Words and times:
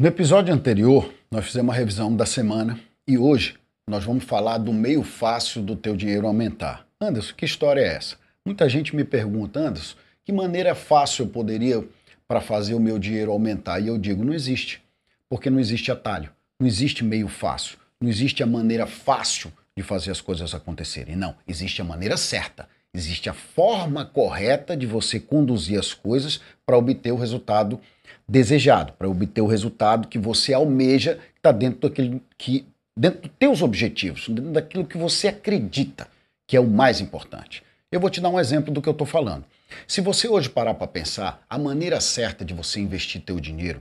No 0.00 0.06
episódio 0.06 0.54
anterior, 0.54 1.12
nós 1.28 1.46
fizemos 1.46 1.70
uma 1.70 1.74
revisão 1.74 2.14
da 2.14 2.24
semana 2.24 2.78
e 3.04 3.18
hoje 3.18 3.56
nós 3.84 4.04
vamos 4.04 4.22
falar 4.22 4.58
do 4.58 4.72
meio 4.72 5.02
fácil 5.02 5.60
do 5.60 5.74
teu 5.74 5.96
dinheiro 5.96 6.28
aumentar. 6.28 6.86
Anderson, 7.00 7.34
que 7.36 7.44
história 7.44 7.80
é 7.80 7.96
essa? 7.96 8.14
Muita 8.46 8.68
gente 8.68 8.94
me 8.94 9.02
pergunta, 9.02 9.58
Anderson, 9.58 9.96
que 10.24 10.30
maneira 10.30 10.72
fácil 10.72 11.24
eu 11.24 11.28
poderia 11.28 11.84
para 12.28 12.40
fazer 12.40 12.74
o 12.74 12.80
meu 12.80 12.96
dinheiro 12.96 13.32
aumentar? 13.32 13.80
E 13.80 13.88
eu 13.88 13.98
digo, 13.98 14.24
não 14.24 14.32
existe 14.32 14.80
porque 15.28 15.50
não 15.50 15.58
existe 15.58 15.90
atalho, 15.90 16.30
não 16.60 16.68
existe 16.68 17.02
meio 17.02 17.26
fácil, 17.26 17.76
não 18.00 18.08
existe 18.08 18.40
a 18.40 18.46
maneira 18.46 18.86
fácil 18.86 19.52
de 19.76 19.82
fazer 19.82 20.12
as 20.12 20.20
coisas 20.20 20.54
acontecerem. 20.54 21.16
Não, 21.16 21.34
existe 21.44 21.82
a 21.82 21.84
maneira 21.84 22.16
certa, 22.16 22.68
existe 22.94 23.28
a 23.28 23.34
forma 23.34 24.04
correta 24.04 24.76
de 24.76 24.86
você 24.86 25.18
conduzir 25.18 25.76
as 25.76 25.92
coisas 25.92 26.40
para 26.64 26.78
obter 26.78 27.10
o 27.10 27.16
resultado 27.16 27.80
desejado, 28.28 28.92
para 28.92 29.08
obter 29.08 29.40
o 29.40 29.46
resultado 29.46 30.08
que 30.08 30.18
você 30.18 30.52
almeja, 30.54 31.16
que 31.16 31.38
está 31.38 31.52
dentro 31.52 31.88
daquele 31.88 32.22
que 32.36 32.66
dentro 32.96 33.22
dos 33.22 33.30
teus 33.38 33.62
objetivos, 33.62 34.28
dentro 34.28 34.50
daquilo 34.50 34.84
que 34.84 34.98
você 34.98 35.28
acredita 35.28 36.08
que 36.46 36.56
é 36.56 36.60
o 36.60 36.66
mais 36.66 37.00
importante. 37.00 37.62
Eu 37.92 38.00
vou 38.00 38.10
te 38.10 38.20
dar 38.20 38.28
um 38.28 38.40
exemplo 38.40 38.72
do 38.72 38.82
que 38.82 38.88
eu 38.88 38.92
estou 38.92 39.06
falando. 39.06 39.44
Se 39.86 40.00
você 40.00 40.26
hoje 40.28 40.48
parar 40.48 40.74
para 40.74 40.86
pensar, 40.86 41.44
a 41.48 41.58
maneira 41.58 42.00
certa 42.00 42.44
de 42.44 42.54
você 42.54 42.80
investir 42.80 43.20
teu 43.20 43.38
dinheiro 43.38 43.80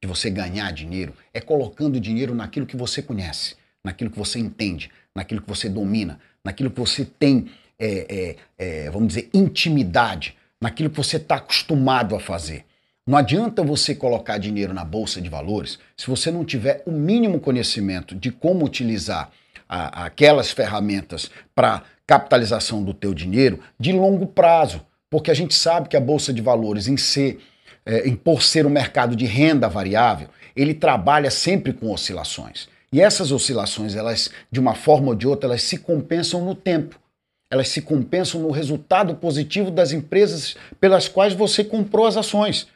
de 0.00 0.06
você 0.06 0.30
ganhar 0.30 0.72
dinheiro 0.72 1.12
é 1.34 1.40
colocando 1.40 2.00
dinheiro 2.00 2.34
naquilo 2.34 2.66
que 2.66 2.76
você 2.76 3.02
conhece, 3.02 3.56
naquilo 3.82 4.10
que 4.10 4.18
você 4.18 4.38
entende, 4.38 4.90
naquilo 5.14 5.42
que 5.42 5.48
você 5.48 5.68
domina, 5.68 6.20
naquilo 6.44 6.70
que 6.70 6.78
você 6.78 7.04
tem, 7.04 7.50
é, 7.78 8.36
é, 8.58 8.84
é, 8.86 8.90
vamos 8.90 9.08
dizer, 9.08 9.28
intimidade, 9.34 10.36
naquilo 10.60 10.90
que 10.90 10.96
você 10.96 11.16
está 11.16 11.36
acostumado 11.36 12.14
a 12.14 12.20
fazer. 12.20 12.64
Não 13.08 13.16
adianta 13.16 13.62
você 13.62 13.94
colocar 13.94 14.36
dinheiro 14.36 14.74
na 14.74 14.84
bolsa 14.84 15.18
de 15.18 15.30
valores 15.30 15.78
se 15.96 16.06
você 16.06 16.30
não 16.30 16.44
tiver 16.44 16.82
o 16.84 16.90
mínimo 16.90 17.40
conhecimento 17.40 18.14
de 18.14 18.30
como 18.30 18.66
utilizar 18.66 19.30
a, 19.66 20.04
aquelas 20.04 20.50
ferramentas 20.50 21.30
para 21.54 21.84
capitalização 22.06 22.84
do 22.84 22.92
teu 22.92 23.14
dinheiro 23.14 23.60
de 23.80 23.92
longo 23.92 24.26
prazo, 24.26 24.82
porque 25.08 25.30
a 25.30 25.34
gente 25.34 25.54
sabe 25.54 25.88
que 25.88 25.96
a 25.96 26.00
bolsa 26.00 26.34
de 26.34 26.42
valores 26.42 26.86
em 26.86 26.98
ser 26.98 27.40
é, 27.86 28.06
em, 28.06 28.14
por 28.14 28.42
ser 28.42 28.66
um 28.66 28.70
mercado 28.70 29.16
de 29.16 29.24
renda 29.24 29.70
variável, 29.70 30.28
ele 30.54 30.74
trabalha 30.74 31.30
sempre 31.30 31.72
com 31.72 31.90
oscilações. 31.90 32.68
E 32.92 33.00
essas 33.00 33.32
oscilações, 33.32 33.94
elas, 33.94 34.30
de 34.52 34.60
uma 34.60 34.74
forma 34.74 35.08
ou 35.08 35.14
de 35.14 35.26
outra, 35.26 35.48
elas 35.48 35.62
se 35.62 35.78
compensam 35.78 36.44
no 36.44 36.54
tempo. 36.54 37.00
Elas 37.50 37.68
se 37.68 37.80
compensam 37.80 38.42
no 38.42 38.50
resultado 38.50 39.14
positivo 39.14 39.70
das 39.70 39.92
empresas 39.92 40.58
pelas 40.78 41.08
quais 41.08 41.32
você 41.32 41.64
comprou 41.64 42.06
as 42.06 42.18
ações. 42.18 42.68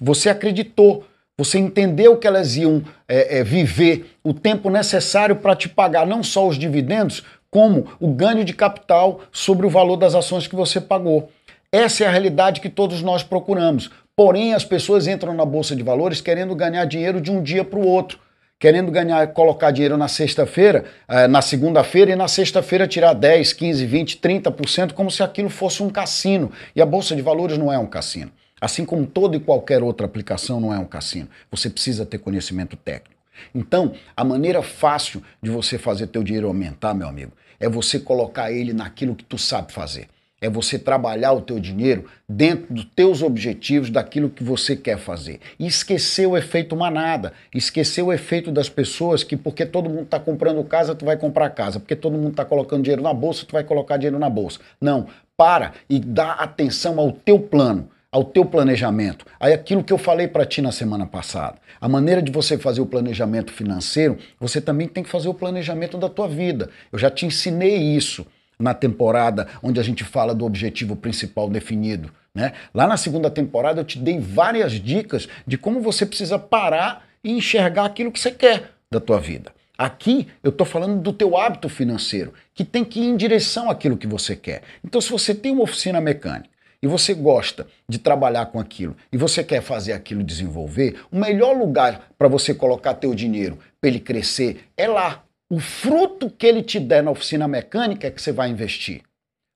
Você 0.00 0.30
acreditou, 0.30 1.04
você 1.36 1.58
entendeu 1.58 2.16
que 2.16 2.26
elas 2.26 2.56
iam 2.56 2.82
é, 3.08 3.38
é, 3.38 3.44
viver 3.44 4.16
o 4.22 4.32
tempo 4.32 4.70
necessário 4.70 5.36
para 5.36 5.56
te 5.56 5.68
pagar 5.68 6.06
não 6.06 6.22
só 6.22 6.46
os 6.46 6.58
dividendos, 6.58 7.22
como 7.50 7.86
o 7.98 8.08
ganho 8.08 8.44
de 8.44 8.52
capital 8.52 9.22
sobre 9.32 9.66
o 9.66 9.70
valor 9.70 9.96
das 9.96 10.14
ações 10.14 10.46
que 10.46 10.54
você 10.54 10.80
pagou. 10.80 11.30
Essa 11.72 12.04
é 12.04 12.06
a 12.06 12.10
realidade 12.10 12.60
que 12.60 12.68
todos 12.68 13.02
nós 13.02 13.22
procuramos. 13.22 13.90
Porém, 14.14 14.54
as 14.54 14.64
pessoas 14.64 15.06
entram 15.06 15.34
na 15.34 15.44
bolsa 15.44 15.74
de 15.74 15.82
valores 15.82 16.20
querendo 16.20 16.54
ganhar 16.54 16.84
dinheiro 16.84 17.20
de 17.20 17.30
um 17.30 17.42
dia 17.42 17.64
para 17.64 17.78
o 17.78 17.86
outro, 17.86 18.18
querendo 18.58 18.90
ganhar, 18.90 19.26
colocar 19.28 19.70
dinheiro 19.70 19.96
na 19.96 20.08
sexta-feira, 20.08 20.84
eh, 21.08 21.26
na 21.26 21.40
segunda-feira 21.40 22.12
e 22.12 22.16
na 22.16 22.28
sexta-feira 22.28 22.86
tirar 22.86 23.14
10, 23.14 23.54
15, 23.54 23.86
20, 23.86 24.18
30%, 24.18 24.92
como 24.92 25.10
se 25.10 25.22
aquilo 25.22 25.48
fosse 25.48 25.82
um 25.82 25.88
cassino. 25.88 26.52
E 26.76 26.82
a 26.82 26.86
bolsa 26.86 27.16
de 27.16 27.22
valores 27.22 27.56
não 27.56 27.72
é 27.72 27.78
um 27.78 27.86
cassino. 27.86 28.30
Assim 28.60 28.84
como 28.84 29.06
toda 29.06 29.36
e 29.36 29.40
qualquer 29.40 29.82
outra 29.82 30.06
aplicação 30.06 30.60
não 30.60 30.72
é 30.74 30.78
um 30.78 30.84
cassino. 30.84 31.28
Você 31.50 31.70
precisa 31.70 32.04
ter 32.04 32.18
conhecimento 32.18 32.76
técnico. 32.76 33.20
Então, 33.54 33.94
a 34.16 34.22
maneira 34.22 34.62
fácil 34.62 35.22
de 35.42 35.50
você 35.50 35.78
fazer 35.78 36.08
teu 36.08 36.22
dinheiro 36.22 36.46
aumentar, 36.46 36.92
meu 36.92 37.08
amigo, 37.08 37.32
é 37.58 37.68
você 37.68 37.98
colocar 37.98 38.52
ele 38.52 38.72
naquilo 38.72 39.14
que 39.14 39.24
tu 39.24 39.38
sabe 39.38 39.72
fazer 39.72 40.08
é 40.40 40.48
você 40.48 40.78
trabalhar 40.78 41.32
o 41.32 41.42
teu 41.42 41.60
dinheiro 41.60 42.06
dentro 42.28 42.72
dos 42.72 42.84
teus 42.84 43.22
objetivos, 43.22 43.90
daquilo 43.90 44.30
que 44.30 44.42
você 44.42 44.74
quer 44.74 44.98
fazer. 44.98 45.38
E 45.58 45.66
esquecer 45.66 46.26
o 46.26 46.36
efeito 46.36 46.74
manada, 46.74 47.32
esquecer 47.54 48.02
o 48.02 48.12
efeito 48.12 48.50
das 48.50 48.68
pessoas 48.68 49.22
que 49.22 49.36
porque 49.36 49.66
todo 49.66 49.90
mundo 49.90 50.04
está 50.04 50.18
comprando 50.18 50.64
casa, 50.64 50.94
tu 50.94 51.04
vai 51.04 51.16
comprar 51.16 51.50
casa, 51.50 51.78
porque 51.78 51.94
todo 51.94 52.16
mundo 52.16 52.30
está 52.30 52.44
colocando 52.44 52.82
dinheiro 52.82 53.02
na 53.02 53.12
bolsa, 53.12 53.44
tu 53.46 53.52
vai 53.52 53.64
colocar 53.64 53.98
dinheiro 53.98 54.18
na 54.18 54.30
bolsa. 54.30 54.60
Não, 54.80 55.06
para 55.36 55.72
e 55.88 55.98
dá 55.98 56.32
atenção 56.32 56.98
ao 56.98 57.12
teu 57.12 57.38
plano, 57.38 57.90
ao 58.12 58.24
teu 58.24 58.44
planejamento. 58.44 59.24
Aí 59.38 59.52
aquilo 59.52 59.84
que 59.84 59.92
eu 59.92 59.98
falei 59.98 60.26
para 60.26 60.44
ti 60.44 60.60
na 60.60 60.72
semana 60.72 61.06
passada, 61.06 61.58
a 61.80 61.88
maneira 61.88 62.20
de 62.20 62.32
você 62.32 62.58
fazer 62.58 62.80
o 62.80 62.86
planejamento 62.86 63.52
financeiro, 63.52 64.18
você 64.38 64.60
também 64.60 64.88
tem 64.88 65.04
que 65.04 65.10
fazer 65.10 65.28
o 65.28 65.34
planejamento 65.34 65.96
da 65.96 66.08
tua 66.08 66.28
vida. 66.28 66.70
Eu 66.90 66.98
já 66.98 67.10
te 67.10 67.24
ensinei 67.24 67.76
isso 67.76 68.26
na 68.58 68.74
temporada 68.74 69.46
onde 69.62 69.78
a 69.78 69.82
gente 69.82 70.04
fala 70.04 70.34
do 70.34 70.44
objetivo 70.44 70.96
principal 70.96 71.48
definido. 71.48 72.10
Né? 72.34 72.52
Lá 72.74 72.86
na 72.86 72.96
segunda 72.96 73.30
temporada 73.30 73.80
eu 73.80 73.84
te 73.84 73.98
dei 73.98 74.18
várias 74.18 74.72
dicas 74.72 75.28
de 75.46 75.56
como 75.56 75.80
você 75.80 76.04
precisa 76.04 76.38
parar 76.38 77.04
e 77.22 77.32
enxergar 77.32 77.84
aquilo 77.84 78.10
que 78.10 78.20
você 78.20 78.30
quer 78.30 78.72
da 78.90 79.00
tua 79.00 79.20
vida. 79.20 79.52
Aqui 79.78 80.28
eu 80.42 80.50
estou 80.50 80.66
falando 80.66 81.00
do 81.00 81.12
teu 81.12 81.38
hábito 81.38 81.68
financeiro, 81.68 82.34
que 82.54 82.64
tem 82.64 82.84
que 82.84 83.00
ir 83.00 83.06
em 83.06 83.16
direção 83.16 83.70
àquilo 83.70 83.96
que 83.96 84.06
você 84.06 84.36
quer. 84.36 84.62
Então, 84.84 85.00
se 85.00 85.10
você 85.10 85.34
tem 85.34 85.52
uma 85.52 85.62
oficina 85.62 86.02
mecânica 86.02 86.49
e 86.82 86.86
você 86.86 87.12
gosta 87.14 87.66
de 87.88 87.98
trabalhar 87.98 88.46
com 88.46 88.58
aquilo 88.58 88.96
e 89.12 89.16
você 89.16 89.44
quer 89.44 89.62
fazer 89.62 89.92
aquilo 89.92 90.24
desenvolver, 90.24 91.00
o 91.10 91.16
melhor 91.16 91.56
lugar 91.56 92.12
para 92.16 92.28
você 92.28 92.54
colocar 92.54 92.94
teu 92.94 93.14
dinheiro 93.14 93.58
para 93.80 93.88
ele 93.88 94.00
crescer 94.00 94.68
é 94.76 94.88
lá, 94.88 95.24
o 95.50 95.58
fruto 95.58 96.30
que 96.30 96.46
ele 96.46 96.62
te 96.62 96.78
der 96.78 97.02
na 97.02 97.10
oficina 97.10 97.46
mecânica 97.46 98.06
é 98.06 98.10
que 98.10 98.22
você 98.22 98.32
vai 98.32 98.48
investir. 98.48 99.02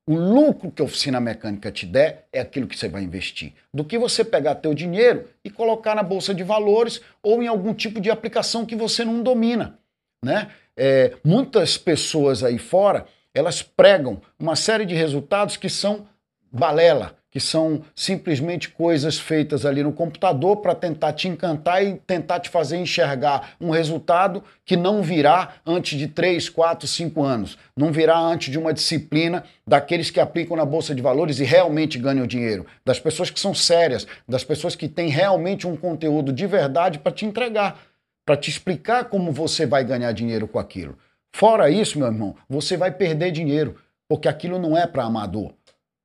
O 0.06 0.16
lucro 0.16 0.70
que 0.70 0.82
a 0.82 0.84
oficina 0.84 1.18
mecânica 1.18 1.72
te 1.72 1.86
der 1.86 2.26
é 2.30 2.40
aquilo 2.40 2.66
que 2.66 2.76
você 2.76 2.88
vai 2.88 3.02
investir. 3.02 3.54
Do 3.72 3.84
que 3.84 3.96
você 3.96 4.22
pegar 4.22 4.56
teu 4.56 4.74
dinheiro 4.74 5.26
e 5.42 5.48
colocar 5.48 5.94
na 5.94 6.02
bolsa 6.02 6.34
de 6.34 6.42
valores 6.42 7.00
ou 7.22 7.42
em 7.42 7.46
algum 7.46 7.72
tipo 7.72 8.00
de 8.00 8.10
aplicação 8.10 8.66
que 8.66 8.76
você 8.76 9.02
não 9.02 9.22
domina. 9.22 9.78
Né? 10.22 10.50
É, 10.76 11.14
muitas 11.24 11.78
pessoas 11.78 12.44
aí 12.44 12.58
fora, 12.58 13.06
elas 13.32 13.62
pregam 13.62 14.20
uma 14.38 14.56
série 14.56 14.84
de 14.84 14.94
resultados 14.94 15.56
que 15.56 15.70
são 15.70 16.06
balela, 16.54 17.16
que 17.28 17.40
são 17.40 17.82
simplesmente 17.96 18.68
coisas 18.68 19.18
feitas 19.18 19.66
ali 19.66 19.82
no 19.82 19.92
computador 19.92 20.58
para 20.58 20.72
tentar 20.72 21.12
te 21.12 21.26
encantar 21.26 21.84
e 21.84 21.96
tentar 22.06 22.38
te 22.38 22.48
fazer 22.48 22.76
enxergar 22.76 23.56
um 23.60 23.70
resultado 23.70 24.40
que 24.64 24.76
não 24.76 25.02
virá 25.02 25.54
antes 25.66 25.98
de 25.98 26.06
3, 26.06 26.48
4, 26.48 26.86
5 26.86 27.24
anos. 27.24 27.58
Não 27.76 27.90
virá 27.90 28.16
antes 28.16 28.52
de 28.52 28.58
uma 28.58 28.72
disciplina 28.72 29.42
daqueles 29.66 30.12
que 30.12 30.20
aplicam 30.20 30.56
na 30.56 30.64
Bolsa 30.64 30.94
de 30.94 31.02
Valores 31.02 31.40
e 31.40 31.44
realmente 31.44 31.98
ganham 31.98 32.24
dinheiro. 32.24 32.66
Das 32.84 33.00
pessoas 33.00 33.30
que 33.30 33.40
são 33.40 33.52
sérias, 33.52 34.06
das 34.28 34.44
pessoas 34.44 34.76
que 34.76 34.86
têm 34.86 35.08
realmente 35.08 35.66
um 35.66 35.74
conteúdo 35.76 36.32
de 36.32 36.46
verdade 36.46 37.00
para 37.00 37.10
te 37.10 37.26
entregar, 37.26 37.80
para 38.24 38.36
te 38.36 38.48
explicar 38.48 39.06
como 39.06 39.32
você 39.32 39.66
vai 39.66 39.82
ganhar 39.84 40.12
dinheiro 40.12 40.46
com 40.46 40.60
aquilo. 40.60 40.96
Fora 41.34 41.68
isso, 41.68 41.98
meu 41.98 42.06
irmão, 42.06 42.36
você 42.48 42.76
vai 42.76 42.92
perder 42.92 43.32
dinheiro, 43.32 43.74
porque 44.08 44.28
aquilo 44.28 44.56
não 44.56 44.78
é 44.78 44.86
para 44.86 45.02
amador. 45.02 45.52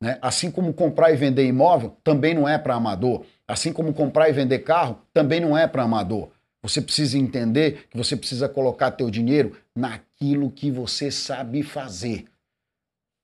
Né? 0.01 0.17
Assim 0.21 0.49
como 0.49 0.73
comprar 0.73 1.11
e 1.11 1.15
vender 1.15 1.45
imóvel 1.45 1.97
também 2.03 2.33
não 2.33 2.47
é 2.47 2.57
para 2.57 2.75
amador. 2.75 3.25
Assim 3.47 3.73
como 3.73 3.93
comprar 3.93 4.29
e 4.29 4.33
vender 4.33 4.59
carro 4.59 5.01
também 5.13 5.39
não 5.39 5.57
é 5.57 5.67
para 5.67 5.83
amador. 5.83 6.29
Você 6.61 6.81
precisa 6.81 7.17
entender 7.17 7.87
que 7.89 7.97
você 7.97 8.15
precisa 8.15 8.49
colocar 8.49 8.91
teu 8.91 9.09
dinheiro 9.09 9.57
naquilo 9.75 10.51
que 10.51 10.69
você 10.69 11.09
sabe 11.09 11.63
fazer, 11.63 12.25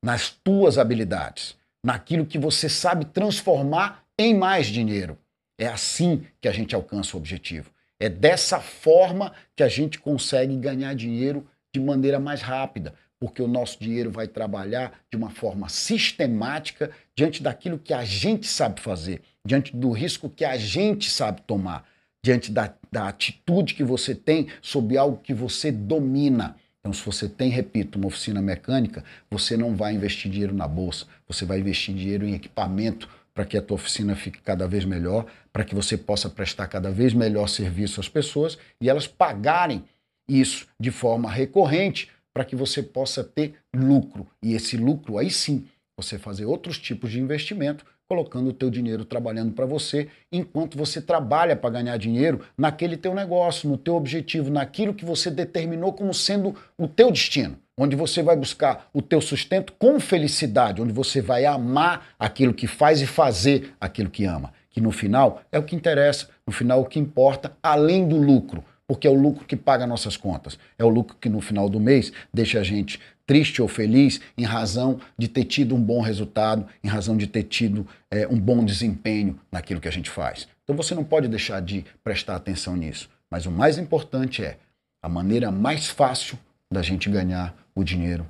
nas 0.03 0.29
tuas 0.29 0.77
habilidades, 0.77 1.57
naquilo 1.83 2.25
que 2.25 2.37
você 2.37 2.69
sabe 2.69 3.05
transformar 3.05 4.03
em 4.17 4.33
mais 4.33 4.67
dinheiro. 4.67 5.17
É 5.57 5.67
assim 5.67 6.25
que 6.39 6.47
a 6.47 6.51
gente 6.51 6.75
alcança 6.75 7.15
o 7.15 7.19
objetivo. 7.19 7.71
É 7.99 8.09
dessa 8.09 8.59
forma 8.59 9.33
que 9.55 9.63
a 9.63 9.67
gente 9.67 9.99
consegue 9.99 10.55
ganhar 10.55 10.93
dinheiro 10.95 11.45
de 11.73 11.79
maneira 11.79 12.19
mais 12.19 12.41
rápida, 12.41 12.93
porque 13.25 13.41
o 13.41 13.47
nosso 13.47 13.79
dinheiro 13.79 14.11
vai 14.11 14.27
trabalhar 14.27 14.99
de 15.09 15.17
uma 15.17 15.31
forma 15.31 15.67
sistemática 15.67 16.91
diante 17.15 17.41
daquilo 17.41 17.79
que 17.79 17.91
a 17.91 18.05
gente 18.05 18.45
sabe 18.45 18.79
fazer, 18.79 19.19
diante 19.43 19.75
do 19.75 19.89
risco 19.89 20.29
que 20.29 20.45
a 20.45 20.55
gente 20.57 21.09
sabe 21.09 21.41
tomar, 21.41 21.89
diante 22.23 22.51
da, 22.51 22.71
da 22.91 23.07
atitude 23.07 23.73
que 23.73 23.83
você 23.83 24.13
tem 24.13 24.49
sobre 24.61 24.95
algo 24.95 25.17
que 25.17 25.33
você 25.33 25.71
domina. 25.71 26.55
Então, 26.79 26.93
se 26.93 27.03
você 27.03 27.27
tem, 27.27 27.49
repito, 27.49 27.97
uma 27.97 28.09
oficina 28.09 28.39
mecânica, 28.43 29.03
você 29.27 29.57
não 29.57 29.75
vai 29.75 29.95
investir 29.95 30.29
dinheiro 30.29 30.53
na 30.53 30.67
bolsa, 30.67 31.07
você 31.27 31.45
vai 31.45 31.59
investir 31.59 31.95
dinheiro 31.95 32.27
em 32.27 32.35
equipamento 32.35 33.09
para 33.33 33.43
que 33.43 33.57
a 33.57 33.61
tua 33.61 33.73
oficina 33.73 34.15
fique 34.15 34.39
cada 34.39 34.67
vez 34.67 34.85
melhor, 34.85 35.25
para 35.51 35.63
que 35.63 35.73
você 35.73 35.97
possa 35.97 36.29
prestar 36.29 36.67
cada 36.67 36.91
vez 36.91 37.11
melhor 37.11 37.47
serviço 37.47 37.99
às 37.99 38.07
pessoas 38.07 38.55
e 38.79 38.87
elas 38.87 39.07
pagarem 39.07 39.83
isso 40.29 40.67
de 40.79 40.91
forma 40.91 41.27
recorrente 41.31 42.11
para 42.35 42.43
que 42.43 42.55
você 42.55 42.83
possa 42.83 43.23
ter 43.23 43.53
lucro. 43.73 44.27
E 44.43 44.53
esse 44.53 44.75
lucro 44.75 45.17
aí 45.17 45.31
sim, 45.31 45.65
você 45.97 46.19
fazer 46.19 46.45
outros 46.45 46.77
tipos 46.77 47.09
de 47.09 47.17
investimento 47.17 47.85
colocando 48.07 48.49
o 48.49 48.53
teu 48.53 48.69
dinheiro 48.69 49.05
trabalhando 49.05 49.53
para 49.53 49.65
você, 49.65 50.09
enquanto 50.31 50.77
você 50.77 51.01
trabalha 51.01 51.55
para 51.55 51.69
ganhar 51.71 51.97
dinheiro 51.97 52.41
naquele 52.57 52.97
teu 52.97 53.15
negócio, 53.15 53.69
no 53.69 53.77
teu 53.77 53.95
objetivo, 53.95 54.51
naquilo 54.51 54.93
que 54.93 55.05
você 55.05 55.31
determinou 55.31 55.91
como 55.93 56.13
sendo 56.13 56.55
o 56.77 56.87
teu 56.87 57.09
destino, 57.09 57.57
onde 57.77 57.95
você 57.95 58.21
vai 58.21 58.35
buscar 58.35 58.89
o 58.93 59.01
teu 59.01 59.21
sustento 59.21 59.73
com 59.79 59.99
felicidade, 59.99 60.81
onde 60.81 60.93
você 60.93 61.19
vai 61.19 61.45
amar 61.45 62.09
aquilo 62.19 62.53
que 62.53 62.67
faz 62.67 63.01
e 63.01 63.07
fazer 63.07 63.73
aquilo 63.79 64.11
que 64.11 64.25
ama, 64.25 64.53
que 64.69 64.81
no 64.81 64.91
final 64.91 65.41
é 65.51 65.57
o 65.57 65.63
que 65.63 65.75
interessa, 65.75 66.29
no 66.45 66.53
final 66.53 66.79
é 66.79 66.81
o 66.81 66.85
que 66.85 66.99
importa, 66.99 67.57
além 67.63 68.07
do 68.07 68.17
lucro 68.17 68.63
porque 68.87 69.07
é 69.07 69.09
o 69.09 69.19
lucro 69.19 69.45
que 69.45 69.55
paga 69.55 69.87
nossas 69.87 70.15
contas. 70.15 70.57
É 70.77 70.83
o 70.83 70.89
lucro 70.89 71.17
que 71.19 71.29
no 71.29 71.41
final 71.41 71.69
do 71.69 71.79
mês 71.79 72.11
deixa 72.33 72.59
a 72.59 72.63
gente 72.63 72.99
triste 73.25 73.61
ou 73.61 73.67
feliz 73.67 74.21
em 74.37 74.43
razão 74.43 74.99
de 75.17 75.27
ter 75.27 75.45
tido 75.45 75.75
um 75.75 75.81
bom 75.81 76.01
resultado, 76.01 76.67
em 76.83 76.87
razão 76.87 77.17
de 77.17 77.27
ter 77.27 77.43
tido 77.43 77.87
é, 78.11 78.27
um 78.27 78.39
bom 78.39 78.63
desempenho 78.63 79.39
naquilo 79.51 79.81
que 79.81 79.87
a 79.87 79.91
gente 79.91 80.09
faz. 80.09 80.47
Então 80.63 80.75
você 80.75 80.93
não 80.93 81.03
pode 81.03 81.27
deixar 81.27 81.61
de 81.61 81.85
prestar 82.03 82.35
atenção 82.35 82.75
nisso. 82.75 83.09
Mas 83.29 83.45
o 83.45 83.51
mais 83.51 83.77
importante 83.77 84.43
é 84.43 84.57
a 85.01 85.09
maneira 85.09 85.51
mais 85.51 85.87
fácil 85.87 86.37
da 86.71 86.81
gente 86.81 87.09
ganhar 87.09 87.55
o 87.75 87.83
dinheiro 87.83 88.27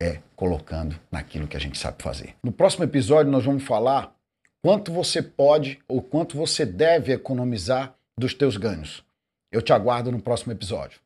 é 0.00 0.18
colocando 0.34 0.98
naquilo 1.10 1.46
que 1.46 1.56
a 1.56 1.60
gente 1.60 1.78
sabe 1.78 2.02
fazer. 2.02 2.34
No 2.42 2.52
próximo 2.52 2.84
episódio 2.84 3.30
nós 3.30 3.44
vamos 3.44 3.62
falar 3.62 4.14
quanto 4.62 4.92
você 4.92 5.22
pode 5.22 5.78
ou 5.86 6.02
quanto 6.02 6.36
você 6.36 6.66
deve 6.66 7.12
economizar 7.12 7.94
dos 8.18 8.34
teus 8.34 8.56
ganhos. 8.56 9.03
Eu 9.54 9.62
te 9.62 9.72
aguardo 9.72 10.10
no 10.10 10.20
próximo 10.20 10.52
episódio. 10.52 10.98